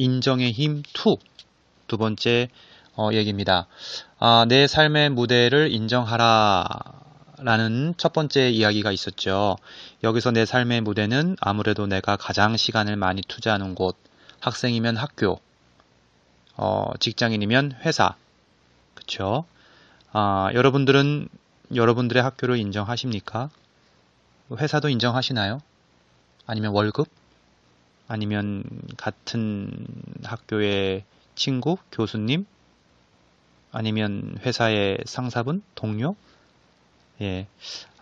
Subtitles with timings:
[0.00, 1.16] 인정의 힘 2.
[1.86, 2.48] 두 번째
[2.96, 3.66] 어, 얘기입니다.
[4.18, 6.66] 아, 내 삶의 무대를 인정하라.
[7.42, 9.56] 라는 첫 번째 이야기가 있었죠.
[10.02, 13.96] 여기서 내 삶의 무대는 아무래도 내가 가장 시간을 많이 투자하는 곳,
[14.40, 15.40] 학생이면 학교,
[16.56, 18.14] 어, 직장인이면 회사.
[18.94, 19.44] 그쵸?
[20.12, 21.28] 아, 여러분들은
[21.74, 23.50] 여러분들의 학교를 인정하십니까?
[24.50, 25.60] 회사도 인정하시나요?
[26.46, 27.19] 아니면 월급?
[28.10, 28.64] 아니면
[28.96, 29.86] 같은
[30.24, 31.04] 학교의
[31.36, 32.44] 친구, 교수님?
[33.70, 36.16] 아니면 회사의 상사분, 동료?
[37.20, 37.46] 예.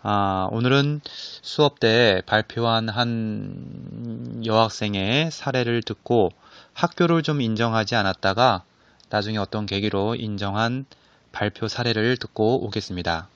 [0.01, 6.31] 아, 오늘은 수업 때 발표한 한 여학생의 사례를 듣고
[6.73, 8.63] 학교를 좀 인정하지 않았다가
[9.11, 10.87] 나중에 어떤 계기로 인정한
[11.31, 13.29] 발표 사례를 듣고 오겠습니다.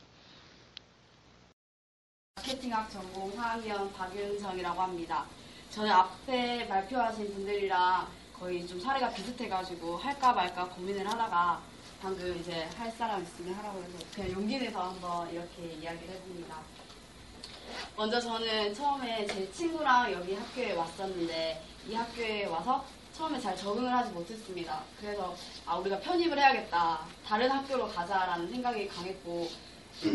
[2.38, 5.26] 마케팅학 전공 4학년 박윤정이라고 합니다.
[5.74, 8.08] 저는 앞에 발표하신 분들이랑
[8.40, 11.60] 거의 좀 사례가 비슷해가지고 할까 말까 고민을 하다가
[12.00, 16.58] 방금 이제 할 사람 있으면 하라고 해서 그냥 용기 내서 한번 이렇게 이야기를 해봅니다.
[17.98, 22.86] 먼저 저는 처음에 제 친구랑 여기 학교에 왔었는데 이 학교에 와서
[23.18, 24.80] 처음에 잘 적응을 하지 못했습니다.
[25.00, 25.36] 그래서
[25.66, 27.00] 아 우리가 편입을 해야겠다.
[27.26, 29.50] 다른 학교로 가자라는 생각이 강했고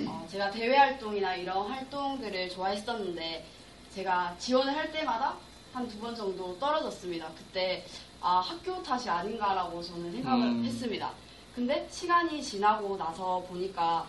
[0.06, 3.44] 어, 제가 대외 활동이나 이런 활동들을 좋아했었는데
[3.92, 5.34] 제가 지원을 할 때마다
[5.72, 7.28] 한 두 번 정도 떨어졌습니다.
[7.36, 7.84] 그때
[8.20, 10.64] 아 학교 탓이 아닌가라고 저는 생각을 음.
[10.64, 11.12] 했습니다.
[11.54, 14.06] 근데 시간이 지나고 나서 보니까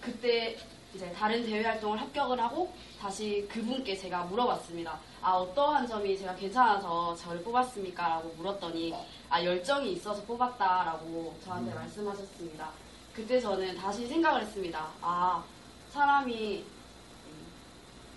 [0.00, 0.56] 그때
[0.94, 4.98] 이제 다른 대외 활동을 합격을 하고 다시 그분께 제가 물어봤습니다.
[5.22, 8.08] 아 어떠한 점이 제가 괜찮아서 저를 뽑았습니까?
[8.08, 8.94] 라고 물었더니
[9.28, 12.70] 아 열정이 있어서 뽑았다라고 저한테 말씀하셨습니다.
[13.14, 14.88] 그때 저는 다시 생각을 했습니다.
[15.00, 15.42] 아
[15.90, 16.75] 사람이 음,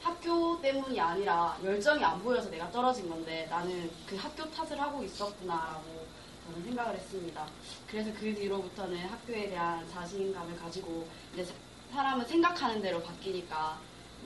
[0.02, 6.08] 학교 때문이 아니라 열정이 안 보여서 내가 떨어진 건데 나는 그 학교 탓을 하고 있었구나라고
[6.46, 7.46] 저는 생각을 했습니다.
[7.88, 11.46] 그래서 그 뒤로부터는 학교에 대한 자신감을 가지고 이제
[11.92, 13.80] 사람은 생각하는 대로 바뀌니까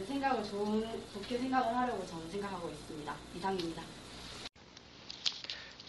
[0.08, 3.16] 생각을 좋은 좋게 생각을 하려고 저는 생각하고 있습니다.
[3.36, 3.84] 이상입니다.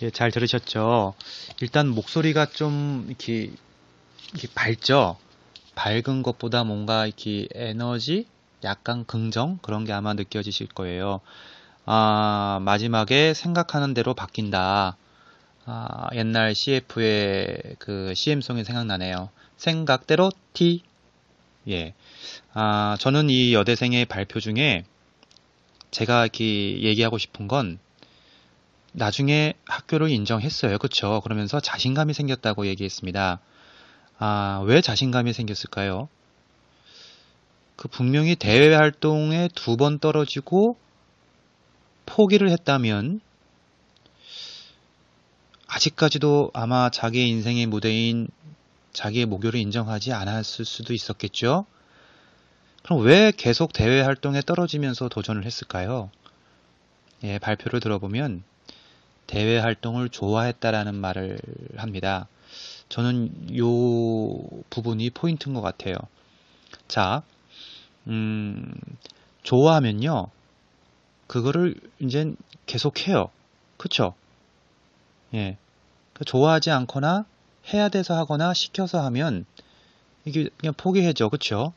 [0.03, 1.15] 예, 잘 들으셨죠?
[1.61, 3.53] 일단 목소리가 좀 이렇게,
[4.33, 5.17] 이렇게 밝죠?
[5.77, 8.27] 밝은 것보다 뭔가 이렇게 에너지,
[8.65, 9.59] 약간 긍정?
[9.63, 11.21] 그런 게 아마 느껴지실 거예요.
[11.87, 14.97] 아, 마지막에 생각하는 대로 바뀐다.
[15.67, 19.31] 아, 옛날 CF의 그 CM송이 생각나네요.
[19.57, 20.83] 생각대로 T.
[21.69, 21.95] 예.
[22.53, 24.85] 아, 저는 이 여대생의 발표 중에
[25.91, 27.79] 제가 이렇게 얘기하고 싶은 건
[28.93, 30.79] 나중에 학교를 인정했어요.
[30.79, 31.21] 그쵸?
[31.23, 33.41] 그러면서 자신감이 생겼다고 얘기했습니다.
[34.19, 36.09] 아, 왜 자신감이 생겼을까요?
[37.77, 40.77] 그 분명히 대외 활동에 두 번 떨어지고
[42.07, 43.21] 포기를 했다면
[45.67, 48.29] 아직까지도 아마 자기의 인생의 무대인
[48.93, 51.67] 자기의 목표를 인정하지 않았을 수도 있었겠죠?
[52.85, 56.11] 그럼 왜 계속 대외 활동에 떨어지면서 도전을 했을까요?
[57.25, 58.45] 예, 발표를 들어보면
[59.27, 61.39] 대외 활동을 좋아했다라는 말을
[61.77, 62.29] 합니다.
[62.89, 63.67] 저는 요
[64.71, 65.95] 부분이 포인트인 것 같아요.
[66.87, 67.23] 자,
[68.07, 68.75] 음,
[69.43, 70.29] 좋아하면요,
[71.27, 72.35] 그거를 이제
[72.67, 73.31] 계속 해요.
[73.77, 74.15] 그쵸?
[75.35, 75.57] 예.
[76.13, 77.25] 그 좋아하지 않거나
[77.73, 79.47] 해야 돼서 하거나 시켜서 하면
[80.25, 81.29] 이게 그냥 포기해죠.
[81.31, 81.73] 그쵸?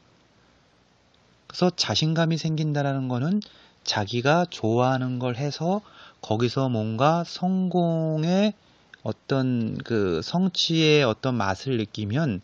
[1.47, 3.41] 그래서 자신감이 생긴다라는 거는
[3.83, 5.81] 자기가 좋아하는 걸 해서
[6.21, 8.53] 거기서 뭔가 성공의
[9.01, 12.41] 어떤 그 성취의 어떤 맛을 느끼면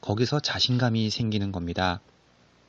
[0.00, 2.00] 거기서 자신감이 생기는 겁니다.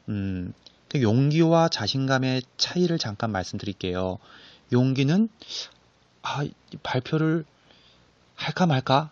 [0.09, 0.53] 음,
[0.89, 4.17] 그 용기와 자신감의 차이를 잠깐 말씀드릴게요.
[4.71, 5.29] 용기는
[6.21, 6.53] 아, 이
[6.83, 7.45] 발표를
[8.35, 9.11] 할까 말까?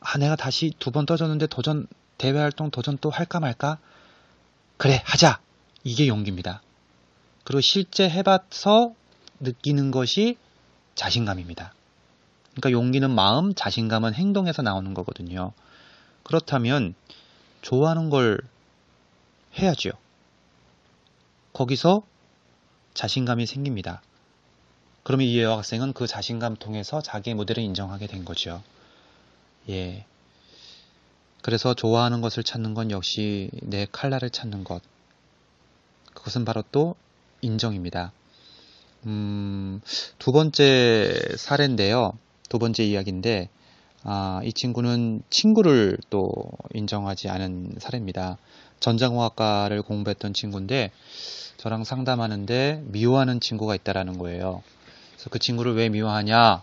[0.00, 1.88] 아, 내가 다시 두 번 떠졌는데 도전할까
[2.18, 3.78] 대외 활동 도전 또 할까 말까?
[4.76, 5.40] 그래, 하자!
[5.84, 6.60] 이게 용기입니다.
[7.44, 8.94] 그리고 실제 해봐서
[9.40, 10.36] 느끼는 것이
[10.94, 11.72] 자신감입니다.
[12.50, 15.52] 그러니까 용기는 마음, 자신감은 행동에서 나오는 거거든요.
[16.24, 16.94] 그렇다면
[17.62, 18.40] 좋아하는 걸
[19.58, 19.92] 해야죠.
[21.52, 22.02] 거기서
[22.94, 24.02] 자신감이 생깁니다.
[25.02, 28.62] 그러면 이 여학생은 그 자신감 통해서 자기의 무대를 인정하게 된 거죠.
[29.68, 30.04] 예.
[31.42, 34.82] 그래서 좋아하는 것을 찾는 건 역시 내 칼날을 찾는 것.
[36.14, 36.96] 그것은 바로 또
[37.40, 38.12] 인정입니다.
[39.06, 39.80] 음,
[40.18, 42.12] 두 번째 사례인데요.
[42.50, 43.48] 두 번째 이야기인데,
[44.02, 46.30] 아, 이 친구는 친구를 또
[46.72, 48.38] 인정하지 않은 사례입니다.
[48.80, 50.90] 전자공학과를 공부했던 친구인데,
[51.58, 54.62] 저랑 상담하는데 미워하는 친구가 있다라는 거예요.
[55.12, 56.62] 그래서 그 친구를 왜 미워하냐?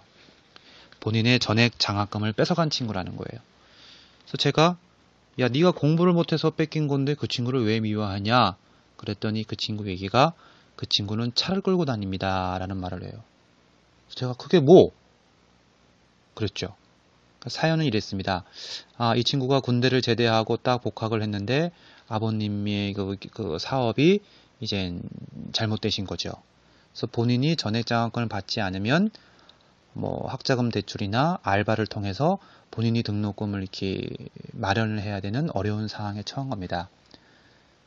[1.00, 3.42] 본인의 전액 장학금을 뺏어간 친구라는 거예요.
[4.24, 4.78] 그래서 제가
[5.40, 8.56] 야 네가 공부를 못해서 뺏긴 건데 그 친구를 왜 미워하냐?
[8.98, 10.34] 그랬더니 그 친구 얘기가
[10.76, 12.58] 그 친구는 차를 끌고 다닙니다.
[12.58, 13.24] 라는 말을 해요.
[14.10, 14.90] 제가 그게 뭐?
[16.34, 16.76] 그랬죠.
[17.50, 18.44] 사연은 이랬습니다.
[18.98, 21.72] 아, 이 친구가 군대를 제대하고 딱 복학을 했는데
[22.08, 24.20] 아버님의 그, 그 사업이
[24.60, 25.00] 이제
[25.54, 26.32] 잘못되신 거죠.
[26.92, 29.12] 그래서 본인이 전액 장학금을 받지 않으면
[29.94, 32.38] 뭐 학자금 대출이나 알바를 통해서
[32.72, 34.08] 본인이 등록금을 이렇게
[34.54, 36.90] 마련을 해야 되는 어려운 상황에 처한 겁니다.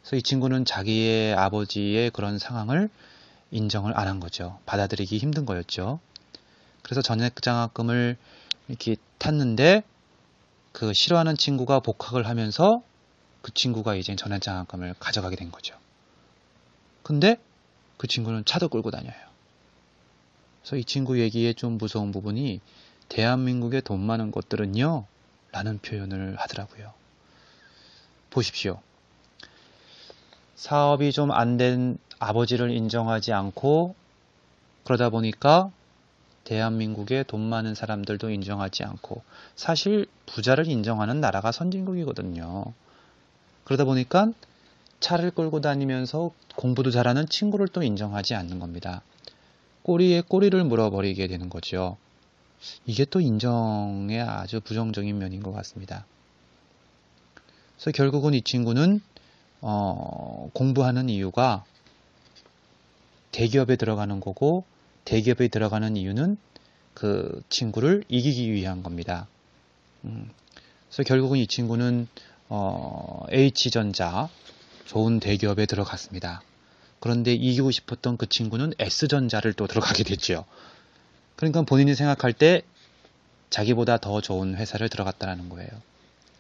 [0.02, 2.88] 그래서 이 친구는 자기의 아버지의 그런 상황을
[3.52, 4.58] 인정을 안 한 거죠.
[4.66, 6.00] 받아들이기 힘든 거였죠.
[6.82, 8.16] 그래서 전액 장학금을
[8.70, 9.82] 이렇게 탔는데
[10.70, 12.82] 그 싫어하는 친구가 복학을 하면서
[13.43, 15.76] 그 친구가 이제 전액 장학금을 가져가게 된 거죠.
[17.02, 17.37] 근데
[17.96, 19.12] 그 친구는 차도 끌고 다녀요.
[20.62, 22.61] 그래서 이 친구 얘기에 좀 무서운 부분이
[23.08, 25.05] 대한민국에 돈 많은 것들은요
[25.50, 26.93] 라는 표현을 하더라고요.
[28.31, 28.81] 보십시오.
[30.55, 33.96] 사업이 좀 안 된 아버지를 인정하지 않고
[34.84, 35.73] 그러다 보니까
[36.50, 39.23] 대한민국에 돈 많은 사람들도 인정하지 않고
[39.55, 42.64] 사실 부자를 인정하는 나라가 선진국이거든요.
[43.62, 44.32] 그러다 보니까
[44.99, 49.02] 차를 끌고 다니면서 공부도 잘하는 친구를 또 인정하지 않는 겁니다.
[49.85, 51.97] 꼬리에 꼬리를 물어버리게 되는 거죠.
[52.85, 56.05] 이게 또 인정의 아주 부정적인 면인 것 같습니다.
[57.76, 59.00] 그래서 결국은 이 친구는
[59.61, 61.64] 어, 공부하는 이유가
[63.31, 64.64] 대기업에 들어가는 거고
[65.05, 66.37] 대기업에 들어가는 이유는
[66.94, 69.26] 그 친구를 이기기 위한 겁니다.
[70.05, 70.31] 음,
[70.88, 72.08] 그래서 결국은 이 친구는
[72.49, 74.29] 어, H전자
[74.87, 76.43] 좋은 대기업에 들어갔습니다.
[76.99, 80.44] 그런데 이기고 싶었던 그 친구는 S전자를 또 들어가게 됐죠.
[81.37, 82.62] 그러니까 본인이 생각할 때
[83.49, 85.70] 자기보다 더 좋은 회사를 들어갔다는 거예요.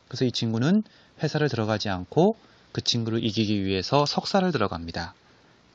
[0.08, 0.82] 그래서 이 친구는
[1.22, 2.36] 회사를 들어가지 않고
[2.72, 5.14] 그 친구를 이기기 위해서 석사를 들어갑니다.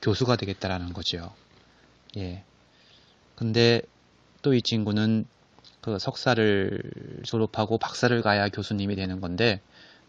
[0.02, 1.32] 교수가 되겠다라는 거죠.
[2.16, 2.44] 예.
[3.36, 3.82] 근데
[4.42, 5.26] 또 이 친구는
[5.80, 9.60] 그 석사를 졸업하고 박사를 가야 교수님이 되는 건데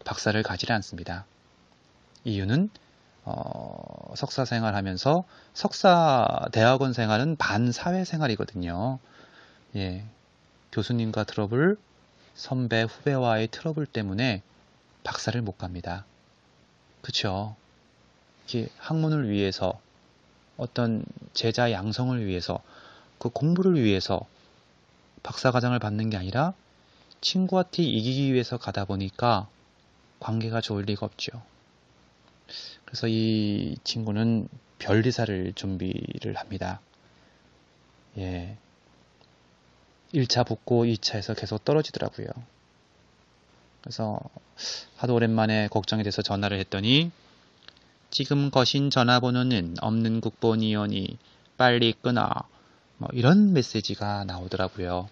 [0.04, 1.26] 박사를 가지를 않습니다.
[2.24, 2.70] 이유는
[3.24, 8.98] 어, 석사 생활하면서 석사 대학원 생활은 반사회 생활이거든요.
[9.76, 10.04] 예.
[10.72, 11.76] 교수님과 트러블,
[12.34, 14.42] 선배, 후배와의 트러블 때문에
[15.02, 16.04] 박사를 못 갑니다.
[17.02, 17.56] 그쵸?
[18.46, 19.80] 이렇게 학문을 위해서
[20.56, 21.04] 어떤
[21.34, 22.62] 제자 양성을 위해서
[23.18, 24.20] 그 공부를 위해서
[25.22, 26.54] 박사과정을 받는 게 아니라
[27.20, 29.48] 친구한테 이기기 위해서 가다 보니까
[30.20, 31.42] 관계가 좋을 리가 없죠.
[32.84, 34.48] 그래서 이 친구는
[34.78, 36.80] 별리사를 준비를 합니다.
[38.16, 38.56] 예.
[40.14, 42.28] 1차 붙고 2차에서 계속 떨어지더라고요.
[43.82, 44.18] 그래서
[44.96, 47.10] 하도 오랜만에 걱정이 돼서 전화를 했더니
[48.10, 51.18] 지금 거신 전화번호는 없는 국번이오니
[51.56, 52.30] 빨리 끊어.
[52.98, 55.08] 뭐 이런 메시지가 나오더라고요.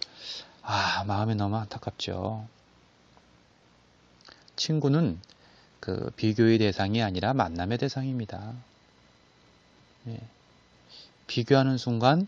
[0.63, 2.49] 아, 마음이 너무 안타깝죠.
[4.57, 5.21] 친구는
[5.81, 8.55] 그 비교의 대상이 아니라 만남의 대상입니다.
[10.09, 10.21] 예.
[11.27, 12.27] 비교하는 순간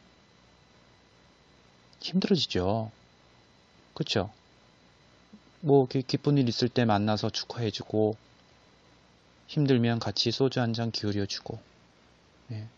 [2.01, 2.91] 힘들어지죠.
[3.95, 4.31] 그쵸?
[5.61, 8.17] 뭐, 기쁜 일 있을 때 만나서 축하해주고,
[9.49, 11.59] 힘들면 같이 소주 한 잔 기울여주고,
[12.53, 12.69] 예.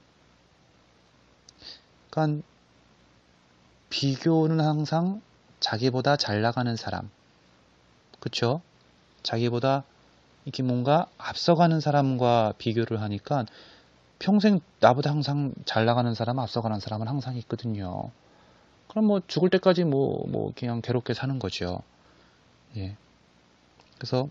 [2.11, 2.43] 그러니까,
[3.91, 5.21] 비교는 항상
[5.61, 7.11] 자기보다 잘 나가는 사람,
[8.21, 8.63] 그쵸?
[9.23, 9.85] 자기보다
[10.45, 13.45] 이렇게 뭔가 앞서가는 사람과 비교를 하니까
[14.19, 18.11] 평생 나보다 항상 잘 나가는 사람, 앞서가는 사람은 항상 있거든요.
[18.89, 21.83] 그럼 뭐 죽을 때까지 뭐, 뭐 그냥 괴롭게 사는 거죠.
[22.77, 22.97] 예.
[23.99, 24.29] 그래서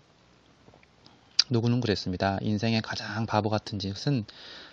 [1.50, 2.38] 누구는 그랬습니다.
[2.42, 4.24] 인생의 가장 바보 같은 짓은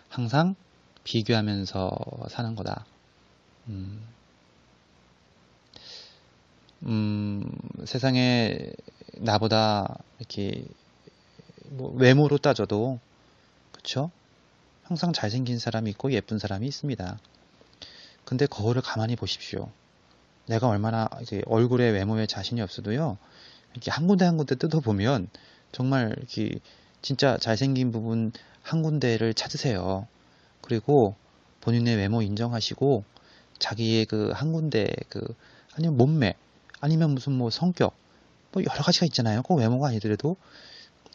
[0.10, 0.56] 항상
[1.03, 1.91] 비교하면서
[2.29, 2.86] 사는 거다.
[3.67, 4.01] 음,
[6.84, 7.43] 음,
[7.86, 8.72] 세상에
[9.17, 10.65] 나보다 이렇게
[11.69, 13.00] 뭐 외모로 따져도
[13.72, 14.12] 그쵸?
[14.84, 17.19] 항상 잘생긴 사람이 있고 예쁜 사람이 있습니다.
[18.25, 19.69] 근데 거울을 가만히 보십시오.
[20.46, 23.17] 내가 얼마나 이제 얼굴에 외모에 자신이 없어도요.
[23.74, 25.27] 이렇게 한 군데 한 군데 뜯어보면
[25.72, 26.60] 정말 이렇게
[27.01, 28.31] 진짜 잘생긴 부분
[28.62, 30.07] 한 군데를 찾으세요.
[30.62, 31.15] 그리고
[31.62, 33.03] 본인의 외모 인정하시고
[33.60, 35.36] 자기의 그 한 군데 그
[35.75, 36.36] 아니면 몸매
[36.79, 37.96] 아니면 무슨 뭐 성격
[38.51, 39.41] 뭐 여러 가지가 있잖아요.
[39.43, 40.38] 꼭 외모가 아니더라도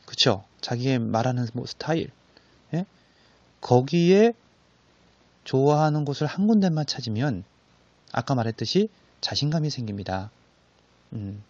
[0.07, 0.45] 그쵸?
[0.61, 2.11] 자기의 말하는 뭐 스타일
[2.75, 2.87] 예?
[3.61, 4.33] 거기에
[5.45, 7.45] 좋아하는 곳을 한 군데만 찾으면
[8.13, 8.89] 아까 말했듯이
[9.21, 10.31] 자신감이 생깁니다.
[11.13, 11.43] 음.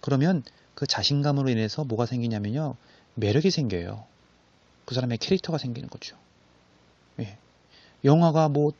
[0.00, 0.42] 그러면
[0.74, 2.76] 그 자신감으로 인해서 뭐가 생기냐면요.
[3.14, 4.04] 매력이 생겨요.
[4.84, 6.16] 그 사람의 캐릭터가 생기는 거죠.
[7.18, 7.36] 예.
[8.04, 8.72] 영화가 뭐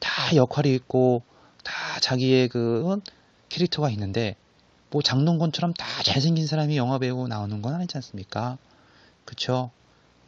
[0.00, 1.22] 다 역할이 있고
[1.64, 3.00] 다 자기의 그
[3.58, 4.36] 캐릭터가 있는데
[4.90, 8.56] 뭐 장동건처럼 다 잘생긴 사람이 영화 배우 나오는 건 아니지 않습니까?
[9.24, 9.70] 그쵸?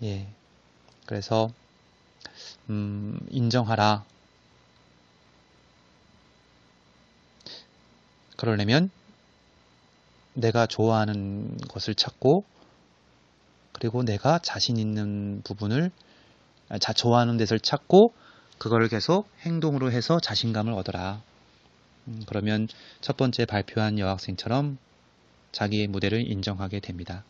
[0.02, 0.26] 예.
[1.06, 1.50] 그래서
[2.68, 4.04] 음, 인정하라.
[8.36, 8.90] 그러려면
[10.34, 12.44] 내가 좋아하는 것을 찾고
[13.72, 15.90] 그리고 내가 자신 있는 부분을
[16.80, 18.12] 자 좋아하는 데를 찾고
[18.58, 21.22] 그거를 계속 행동으로 해서 자신감을 얻어라.
[22.10, 22.68] 음, 그러면
[23.00, 24.78] 첫 번째 발표한 여학생처럼
[25.52, 27.24] 자기의 무대를 인정하게 됩니다.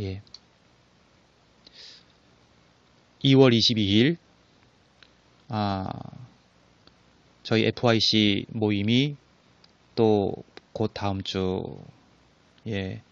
[0.00, 0.22] 예.
[3.22, 4.16] 2월 22일
[5.48, 5.86] 아,
[7.42, 9.16] 저희 FYC 모임이
[9.94, 10.32] 또
[10.72, 11.76] 곧 다음 주
[12.66, 13.02] 예.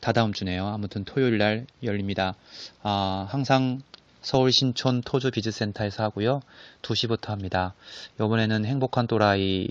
[0.00, 0.66] 다다음 주네요.
[0.66, 2.34] 아무튼 토요일 날 열립니다.
[2.82, 3.82] 아, 항상
[4.22, 6.42] 서울 신촌 토주 비즈센터에서 하고요.
[6.82, 7.74] 2시부터 합니다.
[8.16, 9.68] 이번에는 행복한 또라이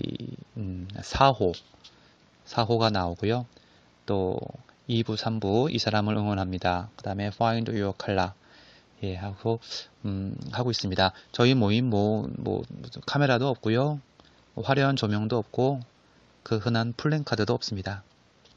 [0.56, 1.54] 음, 4호
[2.46, 3.46] 4호가 나오고요.
[4.06, 4.40] 또
[4.88, 6.90] 2부, 3부 이 사람을 응원합니다.
[6.96, 8.32] 그 다음에 Find Your Color
[9.04, 9.60] 예, 하고
[10.04, 11.12] 음, 하고 있습니다.
[11.32, 12.62] 저희 모임 뭐, 뭐
[13.06, 14.00] 카메라도 없고요.
[14.54, 15.80] 뭐 화려한 조명도 없고
[16.42, 18.02] 그 흔한 플랜카드도 없습니다.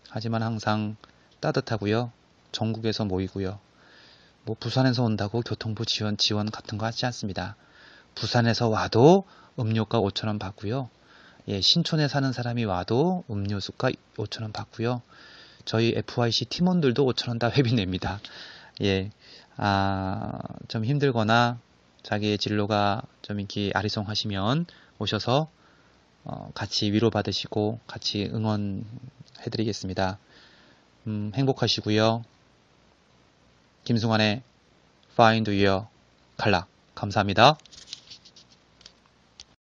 [0.09, 0.95] 하지만 항상
[1.39, 2.11] 따뜻하고요.
[2.51, 3.59] 전국에서 모이고요.
[4.45, 7.55] 뭐 부산에서 온다고 교통부 지원 지원 같은 거 하지 않습니다.
[8.15, 9.25] 부산에서 와도
[9.57, 10.89] 음료가 5천원 받고요.
[11.47, 15.01] 예, 신촌에 사는 사람이 와도 음료수가 5천원 받고요.
[15.65, 18.19] 저희 FYC 팀원들도 5천원 다 회비 냅니다.
[18.81, 19.11] 예,
[19.55, 21.59] 아, 좀 힘들거나
[22.01, 24.65] 자기의 진로가 좀 이렇게 아리송하시면
[24.99, 25.49] 오셔서
[26.25, 30.17] 어, 같이 위로받으시고 같이 응원해드리겠습니다.
[31.07, 32.23] 음, 행복하시고요.
[33.83, 34.41] 김승환의
[35.13, 35.87] Find Your
[36.41, 36.63] Color
[36.95, 37.57] 감사합니다.